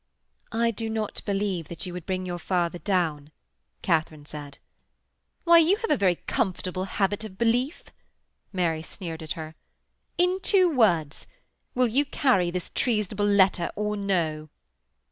[0.51, 3.29] 'I do not believe that you would bring your father down,'
[3.83, 4.57] Katharine said.
[5.43, 7.83] 'Why, you have a very comfortable habit of belief,'
[8.51, 9.53] Mary sneered at her.
[10.17, 11.27] 'In two words!
[11.75, 14.49] Will you carry this treasonable letter or no?'